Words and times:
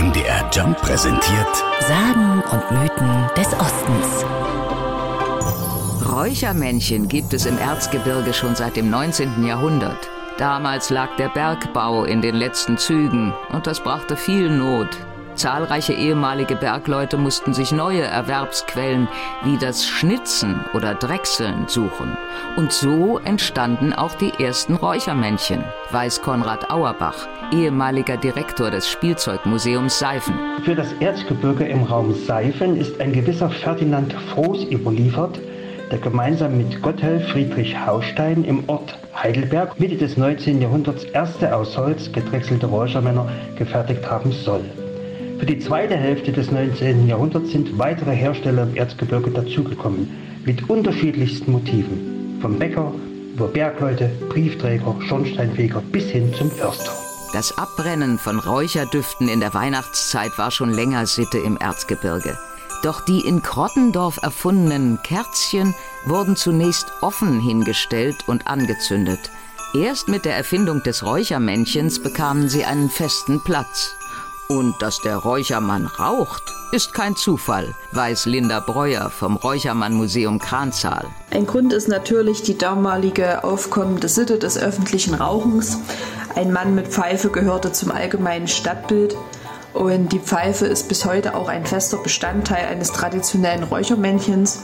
MDR 0.00 0.48
Jump 0.50 0.78
präsentiert 0.80 1.56
Sagen 1.80 2.42
und 2.50 2.70
Mythen 2.70 3.28
des 3.36 3.48
Ostens. 3.52 4.24
Räuchermännchen 6.10 7.06
gibt 7.06 7.34
es 7.34 7.44
im 7.44 7.58
Erzgebirge 7.58 8.32
schon 8.32 8.56
seit 8.56 8.76
dem 8.76 8.88
19. 8.88 9.44
Jahrhundert. 9.44 10.08
Damals 10.38 10.88
lag 10.88 11.16
der 11.16 11.28
Bergbau 11.28 12.04
in 12.04 12.22
den 12.22 12.34
letzten 12.34 12.78
Zügen 12.78 13.34
und 13.52 13.66
das 13.66 13.80
brachte 13.80 14.16
viel 14.16 14.48
Not. 14.48 14.88
Zahlreiche 15.34 15.92
ehemalige 15.92 16.56
Bergleute 16.56 17.16
mussten 17.16 17.54
sich 17.54 17.72
neue 17.72 18.02
Erwerbsquellen 18.02 19.08
wie 19.44 19.56
das 19.56 19.86
Schnitzen 19.86 20.60
oder 20.74 20.94
Drechseln 20.94 21.64
suchen. 21.66 22.16
Und 22.56 22.72
so 22.72 23.18
entstanden 23.24 23.92
auch 23.92 24.14
die 24.14 24.32
ersten 24.42 24.74
Räuchermännchen, 24.74 25.64
weiß 25.90 26.22
Konrad 26.22 26.70
Auerbach, 26.70 27.26
ehemaliger 27.52 28.16
Direktor 28.16 28.70
des 28.70 28.88
Spielzeugmuseums 28.88 29.98
Seifen. 29.98 30.34
Für 30.64 30.74
das 30.74 30.92
Erzgebirge 31.00 31.64
im 31.64 31.84
Raum 31.84 32.14
Seifen 32.14 32.76
ist 32.76 33.00
ein 33.00 33.12
gewisser 33.12 33.50
Ferdinand 33.50 34.12
Froß 34.34 34.64
überliefert, 34.70 35.40
der 35.90 35.98
gemeinsam 35.98 36.56
mit 36.56 36.82
Gotthelf 36.82 37.28
Friedrich 37.30 37.76
Haustein 37.78 38.44
im 38.44 38.68
Ort 38.68 38.96
Heidelberg 39.14 39.80
Mitte 39.80 39.96
des 39.96 40.16
19. 40.16 40.60
Jahrhunderts 40.62 41.04
erste 41.04 41.54
aus 41.54 41.76
Holz 41.76 42.12
gedrechselte 42.12 42.66
Räuchermänner 42.66 43.28
gefertigt 43.56 44.08
haben 44.08 44.30
soll. 44.32 44.64
Für 45.40 45.46
die 45.46 45.58
zweite 45.58 45.96
Hälfte 45.96 46.32
des 46.32 46.50
19. 46.50 47.08
Jahrhunderts 47.08 47.52
sind 47.52 47.78
weitere 47.78 48.14
Hersteller 48.14 48.64
im 48.64 48.76
Erzgebirge 48.76 49.30
dazugekommen, 49.30 50.06
mit 50.44 50.68
unterschiedlichsten 50.68 51.52
Motiven. 51.52 52.38
Vom 52.42 52.58
Bäcker 52.58 52.92
über 53.34 53.48
Bergleute, 53.48 54.10
Briefträger, 54.28 54.94
Schornsteinfeger 55.08 55.82
bis 55.92 56.10
hin 56.10 56.34
zum 56.34 56.50
Förster. 56.50 56.92
Das 57.32 57.56
Abbrennen 57.56 58.18
von 58.18 58.38
Räucherdüften 58.38 59.28
in 59.30 59.40
der 59.40 59.54
Weihnachtszeit 59.54 60.36
war 60.36 60.50
schon 60.50 60.74
länger 60.74 61.06
Sitte 61.06 61.38
im 61.38 61.56
Erzgebirge. 61.56 62.36
Doch 62.82 63.00
die 63.00 63.20
in 63.26 63.40
Krottendorf 63.40 64.18
erfundenen 64.22 64.98
Kerzchen 65.04 65.74
wurden 66.04 66.36
zunächst 66.36 66.92
offen 67.00 67.40
hingestellt 67.40 68.16
und 68.26 68.46
angezündet. 68.46 69.30
Erst 69.72 70.08
mit 70.08 70.26
der 70.26 70.36
Erfindung 70.36 70.82
des 70.82 71.02
Räuchermännchens 71.02 72.02
bekamen 72.02 72.50
sie 72.50 72.66
einen 72.66 72.90
festen 72.90 73.42
Platz. 73.42 73.96
Und 74.50 74.74
dass 74.82 74.98
der 74.98 75.16
Räuchermann 75.16 75.86
raucht, 75.86 76.42
ist 76.72 76.92
kein 76.92 77.14
Zufall, 77.14 77.72
weiß 77.92 78.26
Linda 78.26 78.58
Breuer 78.58 79.08
vom 79.08 79.36
Räuchermann-Museum 79.36 80.40
Kranzahl. 80.40 81.06
Ein 81.30 81.46
Grund 81.46 81.72
ist 81.72 81.86
natürlich 81.86 82.42
die 82.42 82.58
damalige 82.58 83.44
aufkommende 83.44 84.08
Sitte 84.08 84.40
des 84.40 84.58
öffentlichen 84.58 85.14
Rauchens. 85.14 85.78
Ein 86.34 86.52
Mann 86.52 86.74
mit 86.74 86.88
Pfeife 86.88 87.30
gehörte 87.30 87.70
zum 87.70 87.92
allgemeinen 87.92 88.48
Stadtbild. 88.48 89.16
Und 89.72 90.12
die 90.12 90.18
Pfeife 90.18 90.66
ist 90.66 90.88
bis 90.88 91.04
heute 91.04 91.36
auch 91.36 91.48
ein 91.48 91.64
fester 91.64 91.98
Bestandteil 91.98 92.66
eines 92.66 92.90
traditionellen 92.90 93.62
Räuchermännchens 93.62 94.62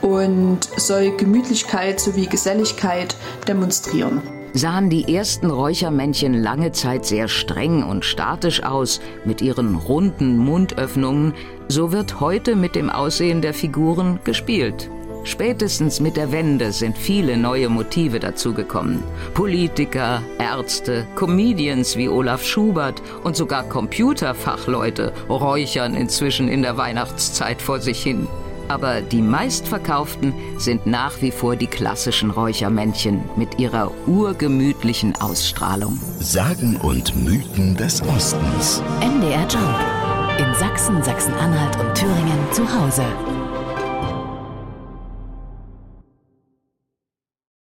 und 0.00 0.68
soll 0.76 1.16
Gemütlichkeit 1.16 2.00
sowie 2.00 2.26
Geselligkeit 2.26 3.14
demonstrieren. 3.46 4.20
Sahen 4.54 4.90
die 4.90 5.14
ersten 5.14 5.50
Räuchermännchen 5.50 6.34
lange 6.34 6.72
Zeit 6.72 7.06
sehr 7.06 7.28
streng 7.28 7.82
und 7.82 8.04
statisch 8.04 8.62
aus, 8.62 9.00
mit 9.24 9.40
ihren 9.40 9.76
runden 9.76 10.36
Mundöffnungen, 10.36 11.32
so 11.68 11.90
wird 11.90 12.20
heute 12.20 12.54
mit 12.54 12.74
dem 12.74 12.90
Aussehen 12.90 13.40
der 13.40 13.54
Figuren 13.54 14.20
gespielt. 14.24 14.90
Spätestens 15.24 16.00
mit 16.00 16.16
der 16.16 16.32
Wende 16.32 16.72
sind 16.72 16.98
viele 16.98 17.36
neue 17.36 17.68
Motive 17.68 18.18
dazugekommen. 18.18 19.02
Politiker, 19.34 20.20
Ärzte, 20.38 21.06
Comedians 21.14 21.96
wie 21.96 22.08
Olaf 22.08 22.44
Schubert 22.44 23.00
und 23.22 23.36
sogar 23.36 23.62
Computerfachleute 23.62 25.12
räuchern 25.28 25.94
inzwischen 25.94 26.48
in 26.48 26.62
der 26.62 26.76
Weihnachtszeit 26.76 27.62
vor 27.62 27.80
sich 27.80 28.02
hin. 28.02 28.26
Aber 28.72 29.02
die 29.02 29.20
meistverkauften 29.20 30.32
sind 30.56 30.86
nach 30.86 31.20
wie 31.20 31.30
vor 31.30 31.56
die 31.56 31.66
klassischen 31.66 32.30
Räuchermännchen 32.30 33.20
mit 33.36 33.58
ihrer 33.58 33.92
urgemütlichen 34.06 35.14
Ausstrahlung. 35.20 36.00
Sagen 36.20 36.78
und 36.78 37.14
Mythen 37.22 37.76
des 37.76 38.00
Ostens. 38.00 38.82
MDR 39.02 39.46
Jump. 39.46 40.38
In 40.38 40.54
Sachsen, 40.54 41.02
Sachsen-Anhalt 41.02 41.78
und 41.78 41.94
Thüringen 41.94 42.38
zu 42.50 42.62
Hause. 42.62 43.04